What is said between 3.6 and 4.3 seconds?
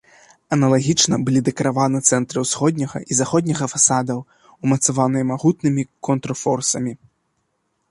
фасадаў,